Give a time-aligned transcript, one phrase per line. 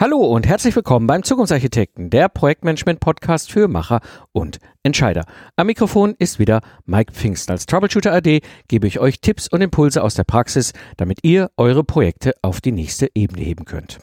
[0.00, 4.00] Hallo und herzlich willkommen beim Zukunftsarchitekten, der Projektmanagement-Podcast für Macher
[4.32, 5.26] und Entscheider.
[5.56, 7.50] Am Mikrofon ist wieder Mike Pfingst.
[7.50, 11.84] Als Troubleshooter AD gebe ich euch Tipps und Impulse aus der Praxis, damit ihr eure
[11.84, 13.98] Projekte auf die nächste Ebene heben könnt.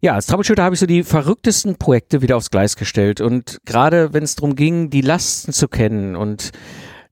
[0.00, 4.12] Ja, als Troubleshooter habe ich so die verrücktesten Projekte wieder aufs Gleis gestellt und gerade
[4.14, 6.50] wenn es darum ging, die Lasten zu kennen und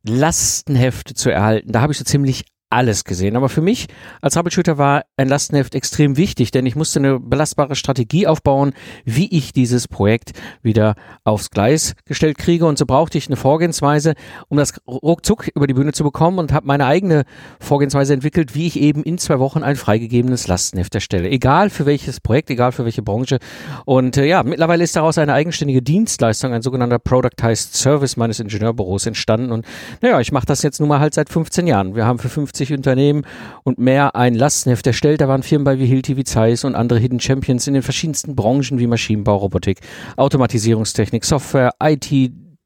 [0.02, 3.36] Lastenhefte zu erhalten, da habe ich so ziemlich alles gesehen.
[3.36, 3.86] Aber für mich
[4.20, 8.72] als Troubleshooter war ein Lastenheft extrem wichtig, denn ich musste eine belastbare Strategie aufbauen,
[9.04, 12.66] wie ich dieses Projekt wieder aufs Gleis gestellt kriege.
[12.66, 14.14] Und so brauchte ich eine Vorgehensweise,
[14.48, 17.24] um das ruckzuck über die Bühne zu bekommen und habe meine eigene
[17.58, 21.30] Vorgehensweise entwickelt, wie ich eben in zwei Wochen ein freigegebenes Lastenheft erstelle.
[21.30, 23.38] Egal für welches Projekt, egal für welche Branche.
[23.86, 29.06] Und äh, ja, mittlerweile ist daraus eine eigenständige Dienstleistung, ein sogenannter Productized Service meines Ingenieurbüros
[29.06, 29.52] entstanden.
[29.52, 29.64] Und
[30.02, 31.94] naja, ich mache das jetzt nun mal halt seit 15 Jahren.
[31.94, 33.22] Wir haben für 15 50 Unternehmen
[33.62, 35.20] und mehr ein Lastenheft erstellt.
[35.20, 38.34] Da waren Firmen bei wie Hilti, wie Zeiss und andere Hidden Champions in den verschiedensten
[38.34, 39.80] Branchen wie Maschinenbau, Robotik,
[40.16, 42.10] Automatisierungstechnik, Software, IT,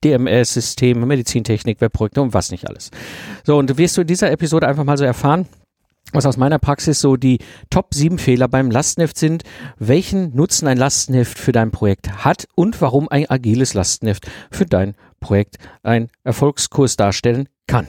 [0.04, 2.90] DMS-Systeme, Medizintechnik, Webprojekte und was nicht alles.
[3.44, 5.46] So, und wirst du in dieser Episode einfach mal so erfahren,
[6.12, 7.38] was aus meiner Praxis so die
[7.70, 9.44] Top 7 Fehler beim Lastenheft sind,
[9.78, 14.94] welchen Nutzen ein Lastenheft für dein Projekt hat und warum ein agiles Lastenheft für dein
[15.20, 17.88] Projekt ein Erfolgskurs darstellen kann.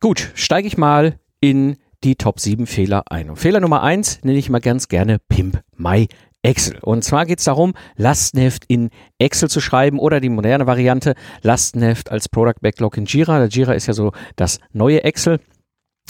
[0.00, 3.30] Gut, steige ich mal in die Top 7 Fehler ein.
[3.30, 6.08] Und Fehler Nummer 1 nenne ich mal ganz gerne Pimp My
[6.42, 6.78] Excel.
[6.80, 12.12] Und zwar geht es darum, Lastenheft in Excel zu schreiben oder die moderne Variante Lastenheft
[12.12, 13.38] als Product Backlog in Jira.
[13.38, 15.40] Der Jira ist ja so das neue Excel.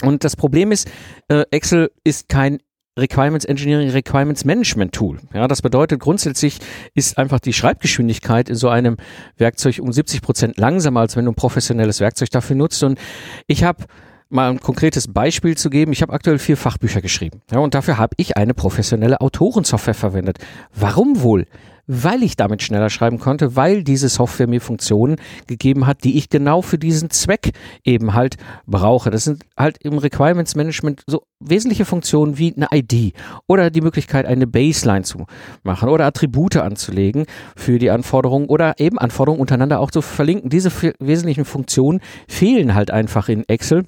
[0.03, 0.89] Und das Problem ist,
[1.27, 2.59] äh, Excel ist kein
[2.97, 5.19] Requirements Engineering, Requirements Management Tool.
[5.33, 6.59] Ja, das bedeutet grundsätzlich
[6.93, 8.97] ist einfach die Schreibgeschwindigkeit in so einem
[9.37, 12.83] Werkzeug um 70 Prozent langsamer, als wenn du ein professionelles Werkzeug dafür nutzt.
[12.83, 12.99] Und
[13.47, 13.85] ich habe
[14.29, 15.91] mal ein konkretes Beispiel zu geben.
[15.91, 17.41] Ich habe aktuell vier Fachbücher geschrieben.
[17.51, 20.37] Ja, und dafür habe ich eine professionelle Autorensoftware verwendet.
[20.73, 21.47] Warum wohl?
[21.91, 25.15] Weil ich damit schneller schreiben konnte, weil diese Software mir Funktionen
[25.47, 27.49] gegeben hat, die ich genau für diesen Zweck
[27.83, 28.37] eben halt
[28.67, 29.09] brauche.
[29.09, 33.15] Das sind halt im Requirements Management so wesentliche Funktionen wie eine ID
[33.47, 35.25] oder die Möglichkeit, eine Baseline zu
[35.63, 37.25] machen oder Attribute anzulegen
[37.55, 40.51] für die Anforderungen oder eben Anforderungen untereinander auch zu verlinken.
[40.51, 43.85] Diese wesentlichen Funktionen fehlen halt einfach in Excel.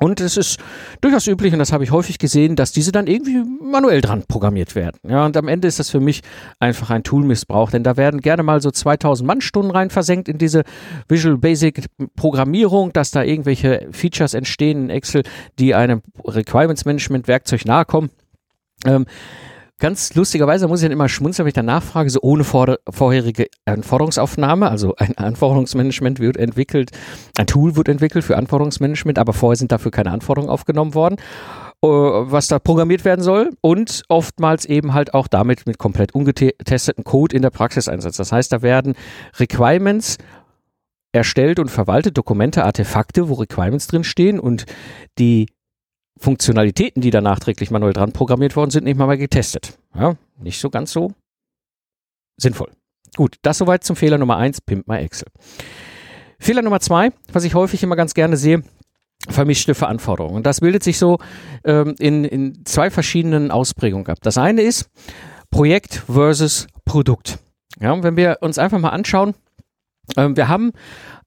[0.00, 0.58] Und es ist
[1.00, 4.74] durchaus üblich, und das habe ich häufig gesehen, dass diese dann irgendwie manuell dran programmiert
[4.74, 4.98] werden.
[5.08, 6.22] Ja, und am Ende ist das für mich
[6.58, 10.64] einfach ein Toolmissbrauch, denn da werden gerne mal so 2000 Mannstunden rein versenkt in diese
[11.08, 15.22] Visual Basic Programmierung, dass da irgendwelche Features entstehen in Excel,
[15.60, 18.10] die einem Requirements Management Werkzeug nahe kommen.
[18.84, 19.06] Ähm,
[19.84, 23.48] Ganz lustigerweise muss ich dann immer schmunzeln, wenn ich dann nachfrage, so ohne vor, vorherige
[23.66, 26.90] Anforderungsaufnahme, also ein Anforderungsmanagement wird entwickelt,
[27.36, 31.16] ein Tool wird entwickelt für Anforderungsmanagement, aber vorher sind dafür keine Anforderungen aufgenommen worden
[31.82, 37.04] äh, was da programmiert werden soll und oftmals eben halt auch damit mit komplett ungetesteten
[37.04, 38.18] Code in der Praxis einsetzt.
[38.18, 38.94] Das heißt, da werden
[39.38, 40.16] Requirements
[41.12, 44.64] erstellt und verwaltet, Dokumente, Artefakte, wo Requirements drinstehen und
[45.18, 45.48] die
[46.24, 49.78] Funktionalitäten, die da nachträglich manuell dran programmiert worden sind, nicht mal, mal getestet.
[49.94, 51.12] Ja, nicht so ganz so
[52.38, 52.72] sinnvoll.
[53.14, 55.28] Gut, das soweit zum Fehler Nummer eins, Pimp My Excel.
[56.38, 58.62] Fehler Nummer zwei, was ich häufig immer ganz gerne sehe,
[59.28, 60.34] vermischte Verantwortung.
[60.34, 61.18] Und das bildet sich so
[61.62, 64.18] ähm, in, in zwei verschiedenen Ausprägungen ab.
[64.22, 64.88] Das eine ist
[65.50, 67.38] Projekt versus Produkt.
[67.80, 69.34] Ja, wenn wir uns einfach mal anschauen,
[70.16, 70.72] ähm, wir haben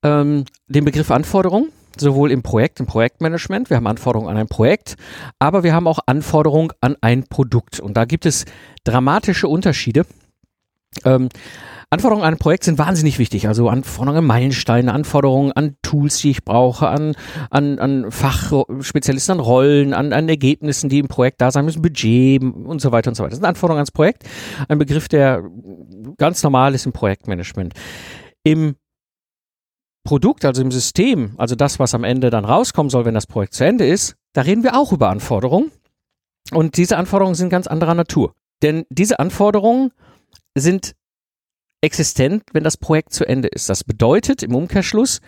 [0.03, 1.69] ähm, den Begriff Anforderung
[2.00, 4.96] sowohl im Projekt, im Projektmanagement, wir haben Anforderungen an ein Projekt,
[5.40, 7.80] aber wir haben auch Anforderungen an ein Produkt.
[7.80, 8.46] Und da gibt es
[8.84, 10.06] dramatische Unterschiede.
[11.06, 11.30] Ähm,
[11.90, 13.47] Anforderungen an ein Projekt sind wahnsinnig wichtig.
[13.47, 17.16] Also Anforderungen an Meilensteine, Anforderungen an Tools, die ich brauche, an,
[17.50, 22.41] an, an Fachspezialisten, an Rollen, an, an Ergebnissen, die im Projekt da sein müssen, Budget
[22.41, 23.30] und so weiter und so weiter.
[23.30, 24.24] Das sind Anforderungen ans Projekt.
[24.68, 25.44] Ein Begriff, der
[26.18, 27.74] ganz normal ist im Projektmanagement.
[28.44, 28.75] Im
[30.07, 33.53] Produkt, also im System, also das, was am Ende dann rauskommen soll, wenn das Projekt
[33.53, 35.69] zu Ende ist, da reden wir auch über Anforderungen.
[36.53, 38.34] Und diese Anforderungen sind ganz anderer Natur.
[38.63, 39.92] Denn diese Anforderungen
[40.56, 40.95] sind
[41.81, 43.68] existent, wenn das Projekt zu Ende ist.
[43.69, 45.19] Das bedeutet im Umkehrschluss,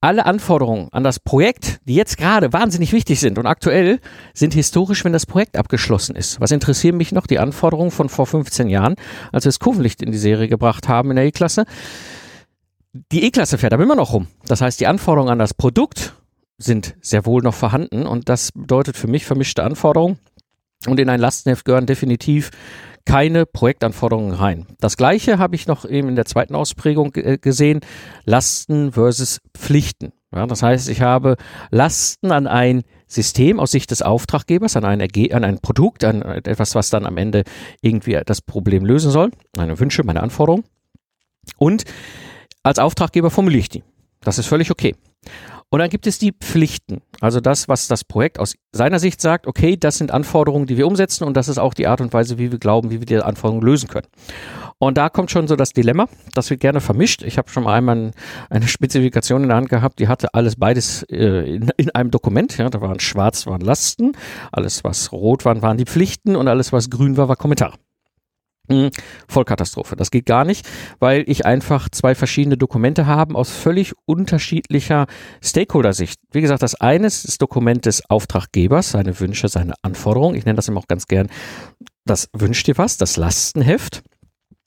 [0.00, 3.98] alle Anforderungen an das Projekt, die jetzt gerade wahnsinnig wichtig sind und aktuell,
[4.34, 6.40] sind historisch, wenn das Projekt abgeschlossen ist.
[6.40, 8.94] Was interessieren mich noch die Anforderungen von vor 15 Jahren,
[9.32, 11.64] als wir das Kurvenlicht in die Serie gebracht haben in der E-Klasse?
[12.92, 14.28] Die E-Klasse fährt aber immer noch rum.
[14.46, 16.14] Das heißt, die Anforderungen an das Produkt
[16.56, 20.18] sind sehr wohl noch vorhanden und das bedeutet für mich vermischte Anforderungen.
[20.86, 22.50] Und in ein Lastenheft gehören definitiv
[23.04, 24.66] keine Projektanforderungen rein.
[24.80, 27.80] Das gleiche habe ich noch eben in der zweiten Ausprägung gesehen,
[28.24, 30.12] Lasten versus Pflichten.
[30.34, 31.36] Ja, das heißt, ich habe
[31.70, 36.20] Lasten an ein System aus Sicht des Auftraggebers, an ein, Erge an ein Produkt, an
[36.20, 37.44] etwas, was dann am Ende
[37.80, 40.64] irgendwie das Problem lösen soll, meine Wünsche, meine Anforderungen.
[41.56, 41.84] Und
[42.68, 43.82] als Auftraggeber formuliere ich die.
[44.20, 44.94] Das ist völlig okay.
[45.70, 47.02] Und dann gibt es die Pflichten.
[47.20, 50.86] Also das, was das Projekt aus seiner Sicht sagt, okay, das sind Anforderungen, die wir
[50.86, 53.16] umsetzen und das ist auch die Art und Weise, wie wir glauben, wie wir die
[53.16, 54.06] Anforderungen lösen können.
[54.78, 57.22] Und da kommt schon so das Dilemma, das wird gerne vermischt.
[57.22, 58.12] Ich habe schon mal einmal
[58.48, 62.56] eine Spezifikation in der Hand gehabt, die hatte alles beides äh, in, in, einem Dokument.
[62.56, 64.12] Ja, da waren schwarz waren Lasten,
[64.52, 67.74] alles was rot waren, waren die Pflichten und alles was grün war, war Kommentar.
[68.68, 68.90] Hm,
[69.28, 69.96] Vollkatastrophe.
[69.96, 70.68] Das geht gar nicht,
[70.98, 75.06] weil ich einfach zwei verschiedene Dokumente habe aus völlig unterschiedlicher
[75.42, 76.20] Stakeholder-Sicht.
[76.32, 80.36] Wie gesagt, das eine ist das Dokument des Auftraggebers, seine Wünsche, seine Anforderungen.
[80.36, 81.28] Ich nenne das immer auch ganz gern
[82.04, 84.02] das Wünscht dir was, das Lastenheft.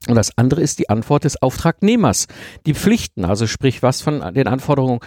[0.08, 2.28] Und das andere ist die Antwort des Auftragnehmers.
[2.66, 5.00] Die Pflichten, also sprich, was von den Anforderungen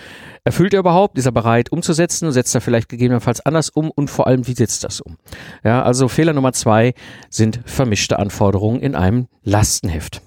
[0.44, 1.19] erfüllt er überhaupt?
[1.19, 2.31] Ist er bereit umzusetzen?
[2.31, 3.91] Setzt er vielleicht gegebenenfalls anders um?
[3.91, 5.17] Und vor allem, wie setzt das um?
[5.64, 6.94] Ja, also Fehler Nummer zwei
[7.29, 10.23] sind vermischte Anforderungen in einem Lastenheft.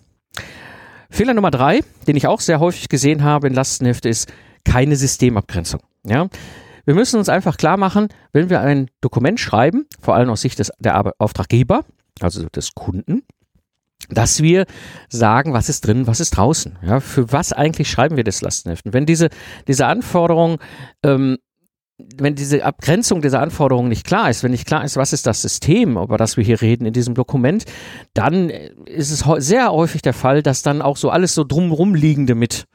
[1.09, 4.31] Fehler Nummer drei, den ich auch sehr häufig gesehen habe in Lastenhefte, ist
[4.65, 5.79] keine Systemabgrenzung.
[6.03, 6.27] Ja,
[6.83, 10.59] wir müssen uns einfach klar machen, wenn wir ein Dokument schreiben, vor allem aus Sicht
[10.59, 11.85] des, der Auftraggeber,
[12.19, 13.23] also des Kunden,
[14.09, 14.65] dass wir
[15.09, 16.77] sagen, was ist drin, was ist draußen.
[16.81, 18.85] Ja, für was eigentlich schreiben wir das Lastenheft?
[18.85, 19.29] Und wenn diese,
[19.67, 20.59] diese Anforderung,
[21.03, 21.37] ähm,
[21.97, 25.41] wenn diese Abgrenzung dieser Anforderungen nicht klar ist, wenn nicht klar ist, was ist das
[25.41, 27.65] System, über das wir hier reden in diesem Dokument,
[28.13, 32.35] dann ist es sehr häufig der Fall, dass dann auch so alles so drumherum liegende
[32.35, 32.65] mit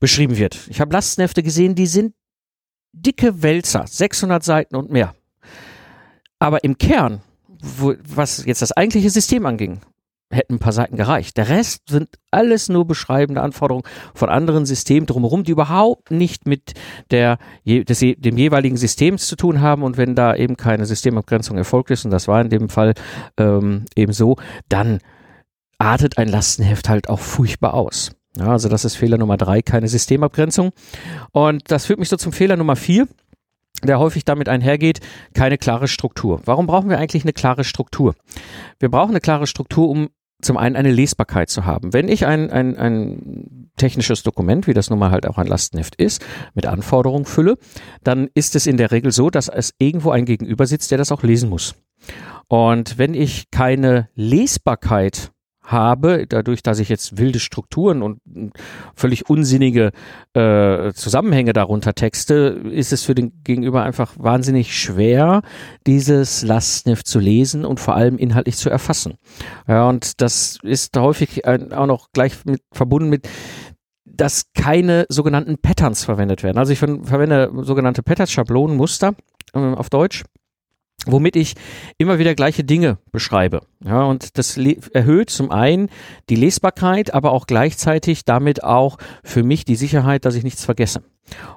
[0.00, 0.58] beschrieben wird.
[0.68, 2.14] Ich habe Lastenhefte gesehen, die sind
[2.92, 5.14] dicke Wälzer, 600 Seiten und mehr.
[6.38, 7.20] Aber im Kern,
[7.60, 9.80] wo, was jetzt das eigentliche System anging,
[10.32, 11.36] hätten ein paar Seiten gereicht.
[11.36, 13.84] Der Rest sind alles nur beschreibende Anforderungen
[14.14, 16.72] von anderen Systemen drumherum, die überhaupt nicht mit
[17.10, 19.82] der, des, dem jeweiligen System zu tun haben.
[19.82, 22.94] Und wenn da eben keine Systemabgrenzung erfolgt ist, und das war in dem Fall
[23.36, 24.36] ähm, eben so,
[24.68, 24.98] dann
[25.78, 28.12] artet ein Lastenheft halt auch furchtbar aus.
[28.36, 30.70] Ja, also das ist Fehler Nummer drei, keine Systemabgrenzung.
[31.32, 33.06] Und das führt mich so zum Fehler Nummer vier
[33.84, 35.00] der häufig damit einhergeht,
[35.34, 36.40] keine klare Struktur.
[36.44, 38.14] Warum brauchen wir eigentlich eine klare Struktur?
[38.78, 40.08] Wir brauchen eine klare Struktur, um
[40.42, 41.92] zum einen eine Lesbarkeit zu haben.
[41.92, 45.94] Wenn ich ein, ein, ein technisches Dokument, wie das nun mal halt auch ein Lastenheft
[45.96, 46.24] ist,
[46.54, 47.56] mit Anforderungen fülle,
[48.04, 51.10] dann ist es in der Regel so, dass es irgendwo ein Gegenüber sitzt, der das
[51.10, 51.74] auch lesen muss.
[52.48, 55.31] Und wenn ich keine Lesbarkeit
[55.72, 58.20] habe, dadurch, dass ich jetzt wilde Strukturen und
[58.94, 59.90] völlig unsinnige
[60.34, 65.42] äh, Zusammenhänge darunter texte, ist es für den Gegenüber einfach wahnsinnig schwer,
[65.86, 69.14] dieses Lastenheft zu lesen und vor allem inhaltlich zu erfassen.
[69.66, 73.28] Ja, und das ist häufig auch noch gleich mit, verbunden mit
[74.14, 76.58] dass keine sogenannten Patterns verwendet werden.
[76.58, 79.14] Also ich verwende sogenannte Patterns, Schablonen, Muster
[79.54, 80.22] äh, auf Deutsch
[81.06, 81.54] womit ich
[81.98, 83.62] immer wieder gleiche Dinge beschreibe.
[83.84, 85.88] Ja, und das erhöht zum einen
[86.28, 91.02] die Lesbarkeit, aber auch gleichzeitig damit auch für mich die Sicherheit, dass ich nichts vergesse.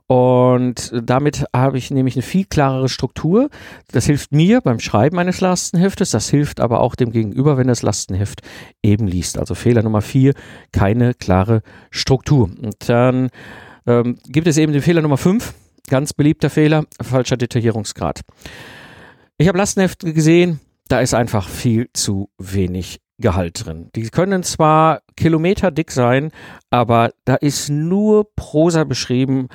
[0.07, 3.49] Und damit habe ich nämlich eine viel klarere Struktur.
[3.91, 7.81] Das hilft mir beim Schreiben eines Lastenheftes, das hilft aber auch dem Gegenüber, wenn das
[7.81, 8.41] Lastenheft
[8.83, 9.37] eben liest.
[9.37, 10.33] Also Fehler Nummer vier,
[10.71, 12.49] keine klare Struktur.
[12.61, 13.29] Und dann
[13.85, 15.53] ähm, gibt es eben den Fehler Nummer fünf,
[15.89, 18.21] ganz beliebter Fehler, falscher Detaillierungsgrad.
[19.37, 23.89] Ich habe Lastenhefte gesehen, da ist einfach viel zu wenig Gehalt drin.
[23.95, 26.31] Die können zwar Kilometer dick sein,
[26.69, 29.49] aber da ist nur Prosa beschrieben,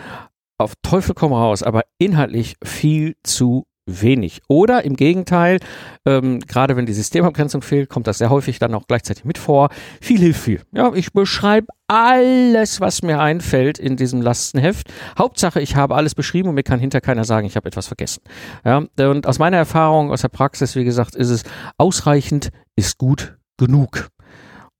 [0.59, 4.41] auf Teufel komm raus, aber inhaltlich viel zu wenig.
[4.49, 5.59] Oder im Gegenteil,
[6.07, 9.71] ähm, gerade wenn die Systemabgrenzung fehlt, kommt das sehr häufig dann auch gleichzeitig mit vor.
[10.01, 10.61] Viel hilft viel.
[10.73, 14.93] Ja, ich beschreibe alles, was mir einfällt in diesem Lastenheft.
[15.19, 18.23] Hauptsache, ich habe alles beschrieben und mir kann hinter keiner sagen, ich habe etwas vergessen.
[18.65, 21.43] Ja, und aus meiner Erfahrung, aus der Praxis, wie gesagt, ist es
[21.79, 24.11] ausreichend, ist gut genug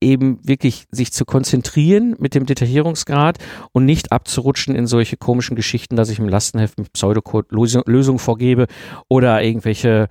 [0.01, 3.37] eben wirklich sich zu konzentrieren mit dem Detaillierungsgrad
[3.71, 8.67] und nicht abzurutschen in solche komischen Geschichten, dass ich im Lastenheft mit Pseudocode Lösungen vorgebe
[9.07, 10.07] oder irgendwelche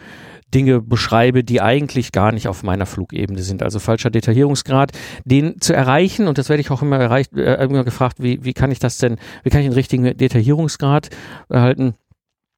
[0.54, 3.62] Dinge beschreibe, die eigentlich gar nicht auf meiner Flugebene sind.
[3.62, 4.92] Also falscher Detaillierungsgrad,
[5.24, 8.52] den zu erreichen, und das werde ich auch immer erreicht, äh, immer gefragt, wie, wie
[8.52, 11.10] kann ich das denn, wie kann ich einen richtigen Detaillierungsgrad
[11.48, 11.94] erhalten?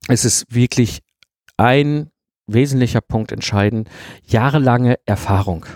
[0.08, 1.00] Es ist wirklich
[1.56, 2.11] ein
[2.52, 3.88] wesentlicher Punkt entscheidend,
[4.26, 5.66] jahrelange Erfahrung.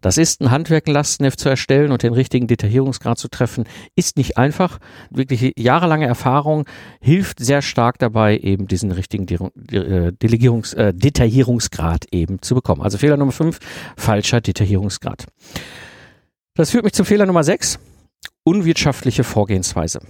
[0.00, 3.64] Das ist ein Handwerk, Lastenheft zu erstellen und den richtigen Detaillierungsgrad zu treffen,
[3.94, 4.78] ist nicht einfach.
[5.10, 6.66] Wirklich jahrelange Erfahrung
[7.00, 9.26] hilft sehr stark dabei, eben diesen richtigen
[9.70, 12.82] äh, Delegierungs, äh, Detaillierungsgrad eben zu bekommen.
[12.82, 13.58] Also Fehler Nummer 5,
[13.96, 15.26] falscher Detaillierungsgrad.
[16.54, 17.78] Das führt mich zum Fehler Nummer 6,
[18.44, 20.00] unwirtschaftliche Vorgehensweise.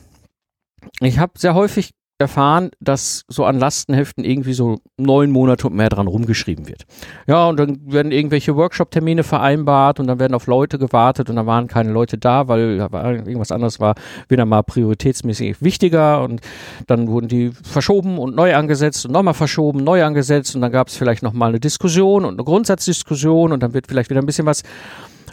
[1.00, 5.90] Ich habe sehr häufig erfahren, dass so an Lastenheften irgendwie so neun Monate und mehr
[5.90, 6.86] dran rumgeschrieben wird.
[7.26, 11.46] Ja, und dann werden irgendwelche Workshop-Termine vereinbart und dann werden auf Leute gewartet und dann
[11.46, 13.94] waren keine Leute da, weil irgendwas anderes war
[14.28, 16.40] wieder mal prioritätsmäßig wichtiger und
[16.86, 20.88] dann wurden die verschoben und neu angesetzt und nochmal verschoben, neu angesetzt und dann gab
[20.88, 24.46] es vielleicht nochmal eine Diskussion und eine Grundsatzdiskussion und dann wird vielleicht wieder ein bisschen
[24.46, 24.62] was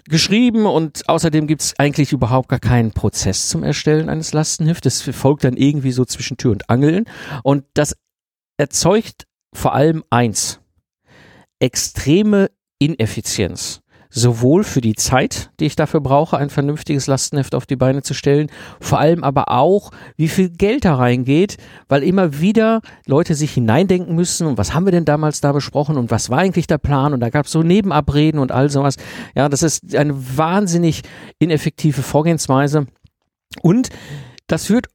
[0.05, 5.05] geschrieben und außerdem gibt es eigentlich überhaupt gar keinen Prozess zum Erstellen eines Lastenheftes.
[5.05, 7.05] Das folgt dann irgendwie so zwischen Tür und Angeln
[7.43, 7.95] und das
[8.57, 10.59] erzeugt vor allem eins,
[11.59, 13.82] extreme Ineffizienz
[14.15, 18.13] sowohl für die Zeit, die ich dafür brauche, ein vernünftiges Lastenheft auf die Beine zu
[18.13, 21.57] stellen, vor allem aber auch, wie viel Geld da reingeht,
[21.89, 25.97] weil immer wieder Leute sich hineindenken müssen und was haben wir denn damals da besprochen
[25.97, 28.97] und was war eigentlich der Plan und da gab es so Nebenabreden und all sowas.
[29.35, 31.01] Ja, das ist eine wahnsinnig
[31.39, 32.85] ineffektive Vorgehensweise
[33.63, 33.89] und
[34.45, 34.87] das führt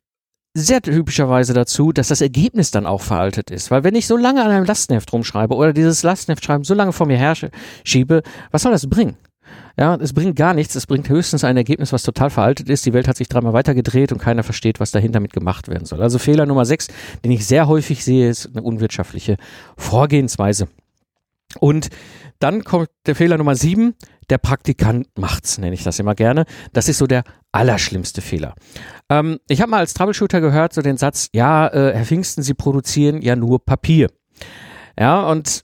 [0.59, 3.71] sehr typischerweise dazu, dass das Ergebnis dann auch veraltet ist.
[3.71, 6.93] Weil wenn ich so lange an einem Lastenheft rumschreibe oder dieses Lastenheft schreiben so lange
[6.93, 7.35] vor mir her
[7.85, 9.17] schiebe, was soll das bringen?
[9.79, 10.75] Ja, es bringt gar nichts.
[10.75, 12.85] Es bringt höchstens ein Ergebnis, was total veraltet ist.
[12.85, 16.03] Die Welt hat sich dreimal weitergedreht und keiner versteht, was dahinter mit gemacht werden soll.
[16.03, 16.89] Also Fehler Nummer sechs,
[17.25, 19.37] den ich sehr häufig sehe, ist eine unwirtschaftliche
[19.77, 20.67] Vorgehensweise.
[21.61, 21.89] Und
[22.39, 23.95] dann kommt der Fehler Nummer sieben.
[24.31, 26.45] Der Praktikant macht's, nenne ich das immer gerne.
[26.73, 28.55] Das ist so der allerschlimmste Fehler.
[29.09, 32.55] Ähm, ich habe mal als Troubleshooter gehört so den Satz, ja, äh, Herr Pfingsten, Sie
[32.55, 34.09] produzieren ja nur Papier.
[34.99, 35.63] Ja, und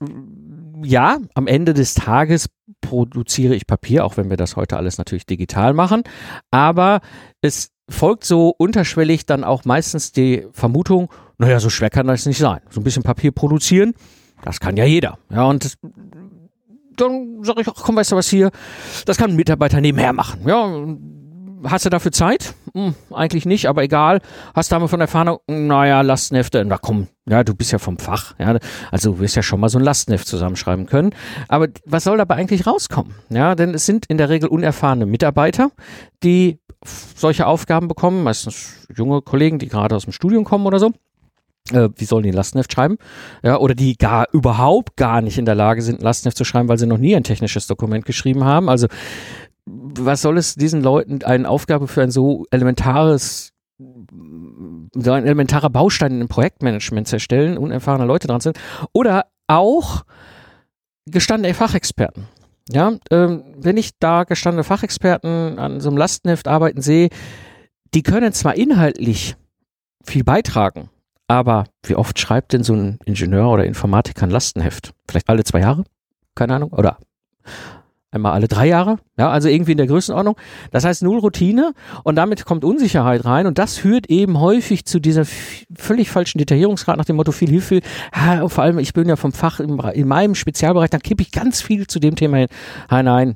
[0.83, 2.49] ja, am Ende des Tages
[2.81, 6.03] produziere ich Papier, auch wenn wir das heute alles natürlich digital machen.
[6.51, 7.01] Aber
[7.41, 12.39] es folgt so unterschwellig dann auch meistens die Vermutung, naja, so schwer kann das nicht
[12.39, 12.61] sein.
[12.71, 13.95] So ein bisschen Papier produzieren,
[14.43, 15.19] das kann ja jeder.
[15.31, 15.77] Ja, und das,
[16.97, 18.51] dann sage ich, ach komm, weißt du was hier,
[19.07, 20.41] das kann ein Mitarbeiter nebenher machen.
[20.47, 22.55] Ja, hast du dafür Zeit?
[22.75, 24.21] Hm, eigentlich nicht, aber egal.
[24.55, 28.35] Hast du damit von Erfahrung, naja, Lastenhefte, na komm, ja, du bist ja vom Fach,
[28.39, 28.59] ja,
[28.91, 31.15] also du wirst ja schon mal so ein Lastenheft zusammenschreiben können.
[31.49, 33.15] Aber was soll dabei eigentlich rauskommen?
[33.31, 35.71] Ja, denn es sind in der Regel unerfahrene Mitarbeiter,
[36.23, 36.61] die
[37.17, 40.93] solche Aufgaben bekommen, meistens junge Kollegen, die gerade aus dem Studium kommen oder so
[41.73, 42.99] äh, wie sollen die Lastenheft schreiben?
[43.43, 46.69] Ja, oder die gar überhaupt gar nicht in der Lage sind, ein Lastenheft zu schreiben,
[46.69, 48.69] weil sie noch nie ein technisches Dokument geschrieben haben.
[48.69, 48.89] Also
[49.67, 56.21] was soll es diesen Leuten eine Aufgabe für ein so elementares so ein elementarer Baustein
[56.21, 58.59] im Projektmanagement zu erstellen, unerfahrene Leute dran sind,
[58.93, 60.05] oder auch
[61.07, 62.29] gestandene Fachexperten.
[62.71, 67.09] Ja, ähm, wenn ich da gestandene Fachexperten an so einem Lastenheft arbeiten sehe,
[67.95, 69.37] die können zwar inhaltlich
[70.05, 70.89] viel beitragen,
[71.29, 74.93] aber wie oft schreibt denn so ein Ingenieur oder Informatiker ein Lastenheft?
[75.09, 75.85] Vielleicht alle zwei Jahre?
[76.35, 76.73] Keine Ahnung.
[76.73, 76.99] Oder
[78.15, 80.37] einmal alle drei Jahre, ja, also irgendwie in der Größenordnung.
[80.71, 81.73] Das heißt null Routine
[82.05, 85.25] und damit kommt Unsicherheit rein und das führt eben häufig zu dieser
[85.75, 87.81] völlig falschen Detaillierungsgrad nach dem Motto viel Hilfe.
[88.15, 91.33] Ja, vor allem, ich bin ja vom Fach in, in meinem Spezialbereich, dann kippe ich
[91.33, 92.47] ganz viel zu dem Thema
[92.89, 93.35] hinein.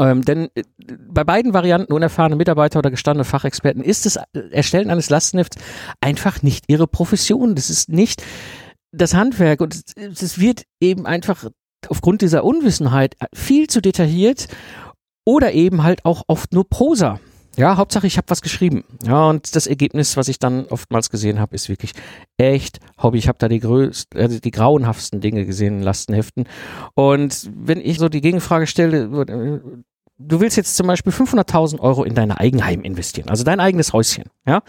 [0.00, 0.62] Ähm, denn äh,
[1.08, 4.18] bei beiden Varianten, unerfahrene Mitarbeiter oder gestandene Fachexperten, ist das
[4.50, 5.56] Erstellen eines Lastenhefts
[6.00, 7.54] einfach nicht ihre Profession.
[7.54, 8.22] Das ist nicht
[8.92, 11.44] das Handwerk und es wird eben einfach
[11.88, 14.48] aufgrund dieser Unwissenheit viel zu detailliert
[15.24, 17.20] oder eben halt auch oft nur Prosa.
[17.58, 18.84] Ja, Hauptsache ich habe was geschrieben.
[19.04, 21.92] Ja, und das Ergebnis, was ich dann oftmals gesehen habe, ist wirklich
[22.36, 23.18] echt Hobby.
[23.18, 26.44] Ich habe da die größten, also die grauenhaftsten Dinge gesehen in Lastenheften.
[26.94, 29.08] Und wenn ich so die Gegenfrage stelle,
[30.18, 34.24] du willst jetzt zum Beispiel 500.000 Euro in dein Eigenheim investieren, also dein eigenes Häuschen,
[34.46, 34.62] ja?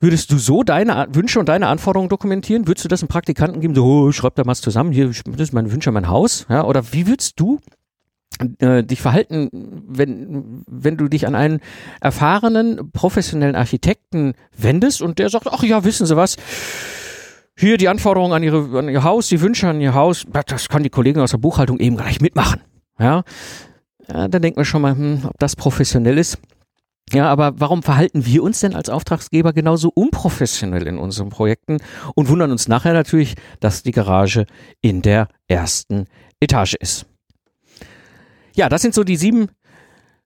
[0.00, 2.68] Würdest du so deine Wünsche und deine Anforderungen dokumentieren?
[2.68, 3.74] Würdest du das einem Praktikanten geben?
[3.74, 6.46] So, oh, schreib da mal zusammen, hier, das ist meine Wünsche, mein Haus.
[6.48, 7.58] Ja, oder wie würdest du
[8.58, 9.48] äh, dich verhalten,
[9.88, 11.60] wenn, wenn du dich an einen
[12.00, 16.36] erfahrenen, professionellen Architekten wendest und der sagt, ach ja, wissen Sie was,
[17.58, 20.84] hier die Anforderungen an, ihre, an ihr Haus, die Wünsche an ihr Haus, das kann
[20.84, 22.60] die Kollegin aus der Buchhaltung eben gleich mitmachen.
[22.98, 23.24] Ja,
[24.08, 26.38] ja dann denkt man schon mal, hm, ob das professionell ist.
[27.12, 31.78] Ja, aber warum verhalten wir uns denn als Auftragsgeber genauso unprofessionell in unseren Projekten
[32.14, 34.44] und wundern uns nachher natürlich, dass die Garage
[34.82, 36.04] in der ersten
[36.40, 37.07] Etage ist?
[38.58, 39.50] Ja, das sind so die sieben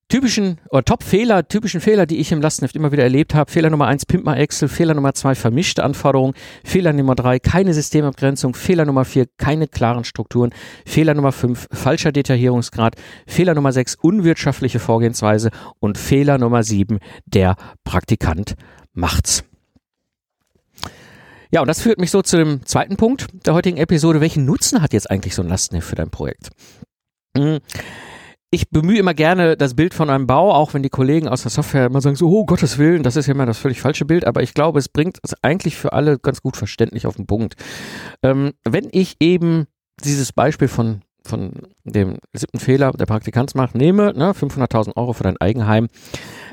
[0.09, 3.51] typischen oder Top-Fehler, typischen Fehler, die ich im Lastenheft immer wieder erlebt habe.
[3.51, 4.69] Fehler Nummer eins, Pimp mal Excel.
[4.69, 6.33] Fehler Nummer zwei, vermischte Anforderungen.
[6.65, 8.55] Fehler Nummer drei, keine Systemabgrenzung.
[8.55, 10.55] Fehler Nummer vier, keine klaren Strukturen.
[10.87, 12.97] Fehler Nummer fünf, falscher Detaillierungsgrad.
[13.27, 15.51] Fehler Nummer sechs, unwirtschaftliche Vorgehensweise.
[15.79, 18.55] Und Fehler Nummer sieben, der Praktikant
[18.95, 19.45] macht's.
[21.51, 24.23] Ja, und das führt mich so zu dem zweiten Punkt der heutigen Episode.
[24.23, 26.49] Welchen Nutzen hat jetzt eigentlich so ein Lastenheft für dein Projekt?
[27.37, 27.59] Hm
[28.55, 31.51] ich bemühe immer gerne das Bild von einem Bau, auch wenn die Kollegen aus der
[31.51, 34.27] Software immer sagen so, oh Gottes Willen, das ist ja immer das völlig falsche Bild,
[34.27, 37.55] aber ich glaube, es bringt es eigentlich für alle ganz gut verständlich auf den Punkt.
[38.23, 39.67] Ähm, wenn ich eben
[40.05, 41.53] dieses Beispiel von von
[41.85, 45.87] dem siebten Fehler der Praktikant macht, nehme, ne, 500.000 Euro für dein Eigenheim,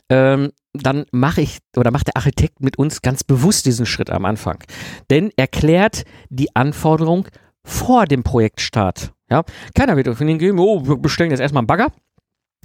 [0.09, 4.25] ähm, dann mache ich oder macht der Architekt mit uns ganz bewusst diesen Schritt am
[4.25, 4.63] Anfang.
[5.09, 7.27] Denn er klärt die Anforderung
[7.63, 9.11] vor dem Projektstart.
[9.29, 9.43] Ja,
[9.75, 11.91] keiner wird auf ihn gehen, oh, wir bestellen jetzt erstmal einen Bagger.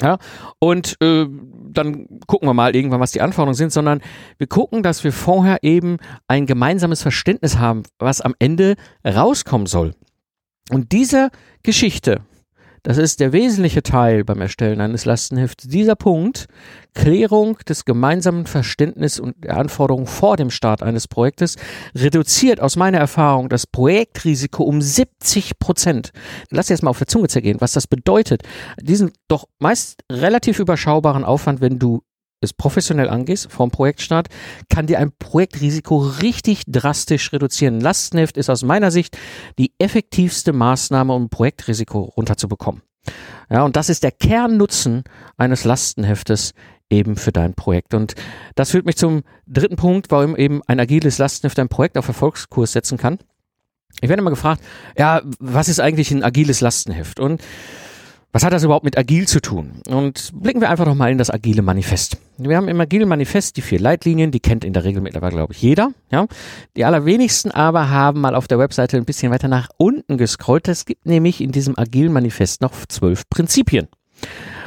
[0.01, 0.19] Ja,
[0.59, 1.27] und äh,
[1.71, 4.01] dann gucken wir mal irgendwann, was die Anforderungen sind, sondern
[4.39, 8.75] wir gucken, dass wir vorher eben ein gemeinsames Verständnis haben, was am Ende
[9.07, 9.95] rauskommen soll.
[10.71, 11.31] Und diese
[11.63, 12.23] Geschichte,
[12.85, 15.67] das ist der wesentliche Teil beim Erstellen eines Lastenhefts.
[15.67, 16.47] Dieser Punkt,
[16.93, 21.57] Klärung des gemeinsamen Verständnisses und der Anforderungen vor dem Start eines Projektes,
[21.95, 26.11] reduziert aus meiner Erfahrung das Projektrisiko um 70 Prozent.
[26.51, 28.43] Lass jetzt mal auf der Zunge zergehen, was das bedeutet.
[28.79, 32.03] Diesen doch meist relativ überschaubaren Aufwand, wenn du
[32.45, 34.29] es professionell angehst, vom Projektstart,
[34.69, 37.81] kann dir ein Projektrisiko richtig drastisch reduzieren.
[37.81, 39.19] Lastenheft ist aus meiner Sicht
[39.59, 42.83] die effektivste Maßnahme, um Projektrisiko runterzubekommen.
[43.51, 45.05] Ja, und das ist der Kernnutzen
[45.37, 46.55] eines Lastenheftes
[46.91, 47.95] eben für dein Projekt.
[47.95, 48.15] Und
[48.55, 52.73] das führt mich zum dritten Punkt, warum eben ein agiles Lastenheft ein Projekt auf Erfolgskurs
[52.73, 53.19] setzen kann.
[54.01, 54.63] Ich werde immer gefragt,
[54.99, 57.21] ja, was ist eigentlich ein agiles Lastenheft?
[57.21, 57.43] Und
[58.35, 59.81] was hat das überhaupt mit agil zu tun?
[59.89, 62.19] Und blicken wir einfach noch mal in das agile Manifest.
[62.37, 65.53] Wir haben im agilen Manifest die vier Leitlinien, die kennt in der Regel mittlerweile, glaube
[65.53, 65.93] ich, jeder.
[66.11, 66.27] Ja?
[66.77, 70.67] Die allerwenigsten aber haben mal auf der Webseite ein bisschen weiter nach unten gescrollt.
[70.67, 73.87] Es gibt nämlich in diesem agilen Manifest noch zwölf Prinzipien.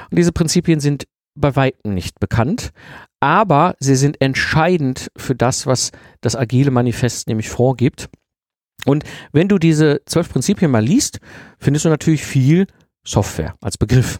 [0.10, 1.04] Und diese Prinzipien sind
[1.36, 2.72] bei weitem nicht bekannt,
[3.20, 8.08] aber sie sind entscheidend für das, was das agile Manifest nämlich vorgibt.
[8.86, 11.20] Und wenn du diese zwölf Prinzipien mal liest,
[11.60, 12.68] findest du natürlich viel
[13.08, 14.20] Software als Begriff.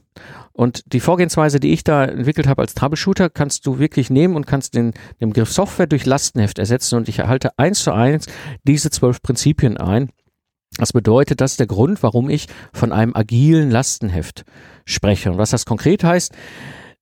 [0.54, 4.48] Und die Vorgehensweise, die ich da entwickelt habe als Troubleshooter, kannst du wirklich nehmen und
[4.48, 8.26] kannst den, den Begriff Software durch Lastenheft ersetzen und ich erhalte eins zu eins
[8.64, 10.10] diese zwölf Prinzipien ein.
[10.78, 14.46] Das bedeutet, das ist der Grund, warum ich von einem agilen Lastenheft
[14.86, 15.32] spreche.
[15.32, 16.34] Und was das konkret heißt,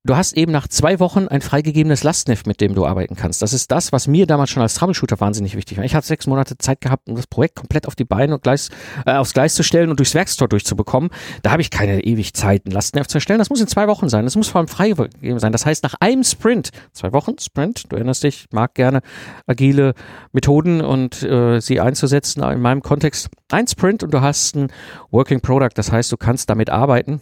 [0.05, 3.41] Du hast eben nach zwei Wochen ein freigegebenes Lastenheft, mit dem du arbeiten kannst.
[3.41, 5.83] Das ist das, was mir damals schon als Troubleshooter wahnsinnig wichtig war.
[5.83, 8.69] Ich hatte sechs Monate Zeit gehabt, um das Projekt komplett auf die Beine und Gleis,
[9.07, 11.09] äh, aufs Gleis zu stellen und durchs Werkstor durchzubekommen.
[11.41, 13.39] Da habe ich keine ewig Zeit, ein Lastenheft zu erstellen.
[13.39, 14.25] Das muss in zwei Wochen sein.
[14.25, 15.51] Das muss vor allem freigegeben sein.
[15.51, 19.01] Das heißt, nach einem Sprint, zwei Wochen Sprint, du erinnerst dich, mag gerne
[19.47, 19.95] agile
[20.33, 23.29] Methoden und äh, sie einzusetzen in meinem Kontext.
[23.51, 24.67] Ein Sprint und du hast ein
[25.09, 25.71] Working Product.
[25.73, 27.21] Das heißt, du kannst damit arbeiten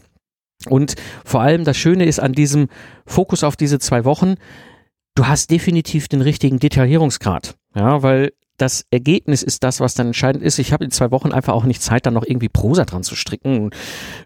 [0.67, 0.95] und
[1.25, 2.67] vor allem das Schöne ist an diesem
[3.05, 4.35] Fokus auf diese zwei Wochen,
[5.15, 7.55] du hast definitiv den richtigen Detaillierungsgrad.
[7.75, 10.59] Ja, weil das Ergebnis ist das, was dann entscheidend ist.
[10.59, 13.15] Ich habe in zwei Wochen einfach auch nicht Zeit, dann noch irgendwie Prosa dran zu
[13.15, 13.71] stricken,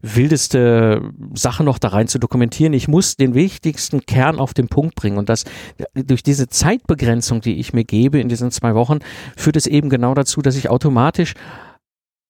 [0.01, 1.01] wildeste
[1.33, 2.73] Sachen noch da rein zu dokumentieren.
[2.73, 5.17] Ich muss den wichtigsten Kern auf den Punkt bringen.
[5.17, 5.45] Und das
[5.93, 8.99] durch diese Zeitbegrenzung, die ich mir gebe in diesen zwei Wochen,
[9.37, 11.33] führt es eben genau dazu, dass ich automatisch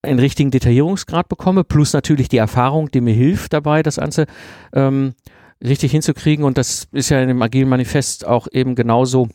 [0.08, 4.26] einen richtigen Detaillierungsgrad bekomme, plus natürlich die Erfahrung, die mir hilft dabei, das Ganze
[4.74, 5.14] ähm,
[5.64, 6.46] richtig hinzukriegen.
[6.46, 9.30] Und das ist ja in dem agilen Manifest auch eben genauso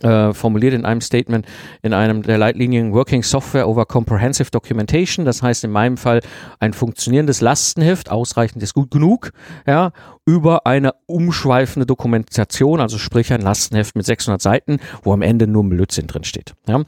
[0.00, 1.46] äh, formuliert in einem Statement
[1.82, 5.26] in einem der Leitlinien Working Software over Comprehensive Documentation.
[5.26, 6.20] Das heißt in meinem Fall
[6.60, 9.32] ein funktionierendes Lastenheft, ausreichend ist gut genug,
[9.66, 9.92] ja,
[10.24, 15.68] über eine umschweifende Dokumentation, also sprich ein Lastenheft mit 600 Seiten, wo am Ende nur
[15.68, 16.54] Blödsinn drin steht.
[16.66, 16.84] Ja.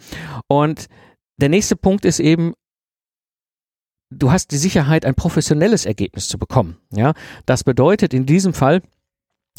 [0.48, 0.87] Und
[1.37, 2.55] der nächste Punkt ist eben
[4.18, 6.77] du hast die Sicherheit, ein professionelles Ergebnis zu bekommen.
[6.90, 7.14] Ja,
[7.46, 8.83] das bedeutet in diesem Fall,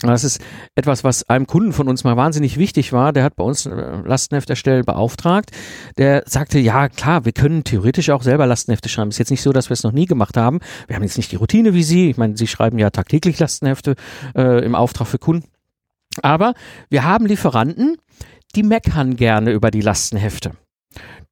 [0.01, 0.41] das ist
[0.75, 3.13] etwas, was einem Kunden von uns mal wahnsinnig wichtig war.
[3.13, 5.51] Der hat bei uns Lastenheft erstellen beauftragt.
[5.97, 9.09] Der sagte, ja klar, wir können theoretisch auch selber Lastenhefte schreiben.
[9.09, 10.59] Ist jetzt nicht so, dass wir es noch nie gemacht haben.
[10.87, 12.09] Wir haben jetzt nicht die Routine wie Sie.
[12.09, 13.95] Ich meine, Sie schreiben ja tagtäglich Lastenhefte
[14.35, 15.47] äh, im Auftrag für Kunden.
[16.21, 16.55] Aber
[16.89, 17.95] wir haben Lieferanten,
[18.55, 20.51] die meckern gerne über die Lastenhefte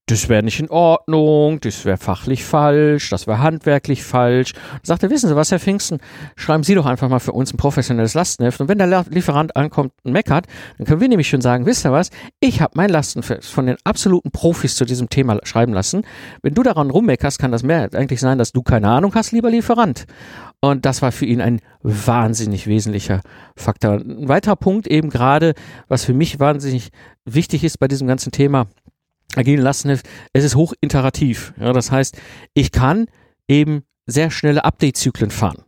[0.08, 4.54] das wäre nicht in Ordnung, das wäre fachlich falsch, das wäre handwerklich falsch.
[4.74, 6.00] Und sagte, wissen Sie was, Herr Pfingsten,
[6.36, 8.60] schreiben Sie doch einfach mal für uns ein professionelles Lastenheft.
[8.60, 11.94] Und wenn der Lieferant ankommt und meckert, dann können wir nämlich schon sagen, wisst ihr
[11.94, 12.10] was,
[12.42, 16.04] ich habe mein Lastenheft von den absoluten Profis zu diesem Thema schreiben lassen.
[16.42, 19.50] Wenn du daran rummeckerst, kann das mehr eigentlich sein, dass du keine Ahnung hast, lieber
[19.50, 20.06] Lieferant.
[20.60, 23.22] Und das war für ihn ein wahnsinnig wesentlicher
[23.56, 23.94] Faktor.
[23.96, 25.54] Ein weiterer Punkt eben gerade,
[25.88, 26.89] was für mich wahnsinnig
[27.26, 28.68] wichtig ist bei diesem ganzen Thema,
[29.36, 31.54] agilen Lastenheft, es ist hoch iterativ.
[31.60, 32.17] Ja, das heißt,
[32.54, 33.08] ich kann
[33.48, 35.63] eben sehr schnelle Update-Zyklen fahren.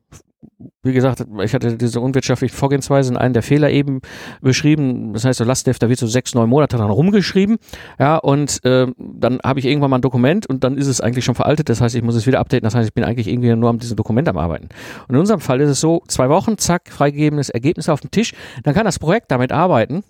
[0.84, 4.02] wie gesagt, ich hatte diese unwirtschaftliche Vorgehensweise in einem der Fehler eben
[4.42, 5.14] beschrieben.
[5.14, 7.58] Das heißt, so Lastdeft, da wird so sechs, neun Monate dann rumgeschrieben.
[8.00, 11.26] Ja, und äh, dann habe ich irgendwann mal ein Dokument und dann ist es eigentlich
[11.26, 11.70] schon veraltet.
[11.70, 12.64] Das heißt, ich muss es wieder updaten.
[12.64, 14.70] Das heißt, ich bin eigentlich irgendwie nur an diesem Dokument am Arbeiten.
[15.08, 18.34] Und in unserem Fall ist es so, zwei Wochen, zack, freigegebenes Ergebnis auf dem Tisch.
[18.64, 20.04] Dann kann das Projekt damit arbeiten.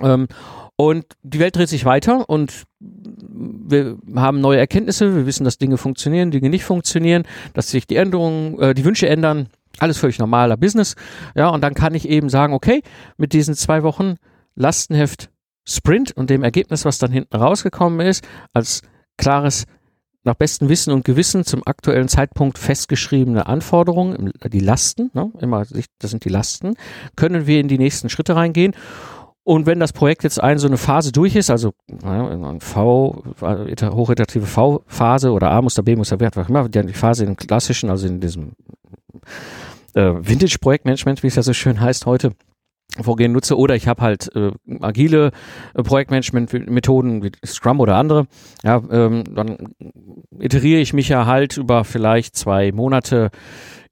[0.00, 0.28] Ähm,
[0.76, 5.76] und die Welt dreht sich weiter und wir haben neue Erkenntnisse, wir wissen, dass Dinge
[5.76, 10.56] funktionieren, Dinge nicht funktionieren, dass sich die Änderungen, äh, die Wünsche ändern, alles völlig normaler
[10.56, 10.94] Business.
[11.34, 12.82] Ja, und dann kann ich eben sagen, okay,
[13.16, 14.16] mit diesen zwei Wochen
[14.56, 15.30] Lastenheft
[15.66, 18.82] Sprint und dem Ergebnis, was dann hinten rausgekommen ist, als
[19.16, 19.64] klares
[20.24, 25.64] nach bestem Wissen und Gewissen zum aktuellen Zeitpunkt festgeschriebene Anforderungen, die Lasten, ne, immer,
[25.98, 26.74] das sind die Lasten,
[27.14, 28.74] können wir in die nächsten Schritte reingehen.
[29.44, 34.46] Und wenn das Projekt jetzt eine so eine Phase durch ist, also ein V, hochiterative
[34.46, 38.52] V-Phase oder A-Muster, B-Muster, was auch immer, die Phase in klassischen, also in diesem
[39.94, 42.32] äh, Vintage-Projektmanagement, wie es ja so schön heißt heute,
[43.00, 43.58] Vorgehen nutze.
[43.58, 45.32] Oder ich habe halt äh, agile
[45.74, 48.26] äh, Projektmanagement-Methoden wie Scrum oder andere,
[48.62, 49.74] ja, ähm, dann
[50.38, 53.30] iteriere ich mich ja halt über vielleicht zwei Monate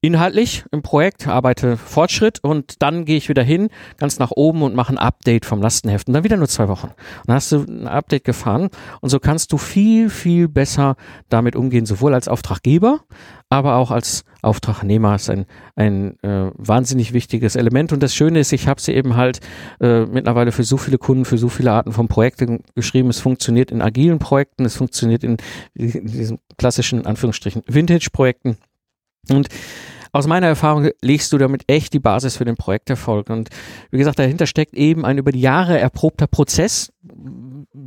[0.02, 4.74] inhaltlich im Projekt, arbeite Fortschritt und dann gehe ich wieder hin, ganz nach oben und
[4.74, 6.88] mache ein Update vom Lastenheft und dann wieder nur zwei Wochen.
[6.88, 8.68] Und dann hast du ein Update gefahren
[9.00, 10.96] und so kannst du viel, viel besser
[11.28, 13.00] damit umgehen, sowohl als Auftraggeber,
[13.48, 17.92] aber auch als Auftragnehmer ist ein, ein äh, wahnsinnig wichtiges Element.
[17.92, 19.38] Und das Schöne ist, ich habe sie eben halt
[19.80, 23.08] äh, mittlerweile für so viele Kunden, für so viele Arten von Projekten geschrieben.
[23.08, 25.36] Es funktioniert in agilen Projekten, es funktioniert in,
[25.74, 28.56] in diesen klassischen Anführungsstrichen Vintage-Projekten.
[29.30, 29.48] Und
[30.12, 33.30] aus meiner Erfahrung legst du damit echt die Basis für den Projekterfolg.
[33.30, 33.48] Und
[33.90, 36.91] wie gesagt, dahinter steckt eben ein über die Jahre erprobter Prozess,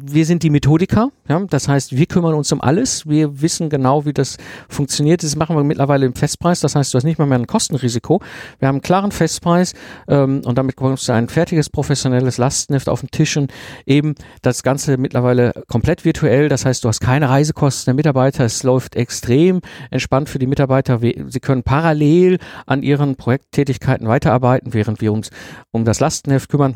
[0.08, 4.06] wir sind die Methodiker, ja, das heißt, wir kümmern uns um alles, wir wissen genau,
[4.06, 4.38] wie das
[4.70, 5.24] funktioniert.
[5.24, 8.22] Das machen wir mittlerweile im Festpreis, das heißt, du hast nicht mal mehr ein Kostenrisiko.
[8.60, 9.74] Wir haben einen klaren Festpreis
[10.08, 13.52] ähm, und damit bekommst du ein fertiges professionelles Lastenheft auf den Tisch und
[13.86, 18.64] eben das Ganze mittlerweile komplett virtuell, das heißt, du hast keine Reisekosten der Mitarbeiter, es
[18.64, 25.12] läuft extrem entspannt für die Mitarbeiter, sie können parallel an ihren Projekttätigkeiten weiterarbeiten, während wir
[25.12, 25.30] uns
[25.72, 26.76] um das Lastenheft kümmern.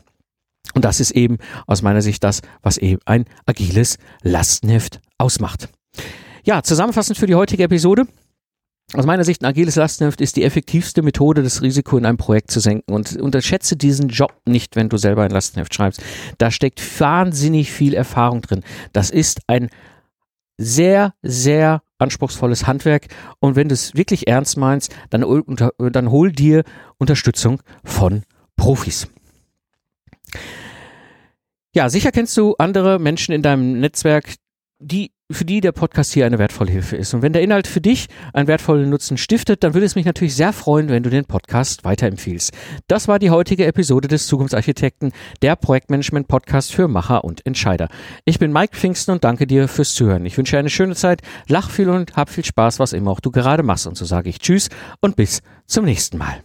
[0.74, 5.70] Und das ist eben aus meiner Sicht das, was eben ein agiles Lastenheft ausmacht.
[6.44, 8.06] Ja, zusammenfassend für die heutige Episode.
[8.94, 12.50] Aus meiner Sicht ein agiles Lastenheft ist die effektivste Methode, das Risiko in einem Projekt
[12.50, 12.92] zu senken.
[12.92, 16.02] Und unterschätze diesen Job nicht, wenn du selber ein Lastenheft schreibst.
[16.40, 18.64] Da steckt wahnsinnig viel Erfahrung drin.
[18.92, 19.70] Das ist ein
[20.58, 23.08] sehr, sehr anspruchsvolles Handwerk.
[23.40, 25.24] Und wenn du es wirklich ernst meinst, dann,
[25.78, 26.64] dann hol dir
[26.98, 28.24] Unterstützung von
[28.56, 29.08] Profis.
[31.76, 34.36] Ja, sicher kennst du andere Menschen in deinem Netzwerk,
[34.80, 37.14] die für die der Podcast hier eine wertvolle Hilfe ist.
[37.14, 40.36] Und wenn der Inhalt für dich einen wertvollen Nutzen stiftet, dann würde es mich natürlich
[40.36, 42.52] sehr freuen, wenn du den Podcast weiterempfiehlst.
[42.88, 45.12] Das war die heutige Episode des Zukunftsarchitekten,
[45.44, 47.90] der Projektmanagement-Podcast für Macher und Entscheider.
[48.26, 50.26] Ich bin Mike Pfingsten und danke dir fürs Zuhören.
[50.26, 53.20] Ich wünsche dir eine schöne Zeit, lach viel und hab viel Spaß, was immer auch
[53.20, 53.86] du gerade machst.
[53.86, 54.70] Und so sage ich Tschüss
[55.02, 56.42] und bis zum nächsten Mal.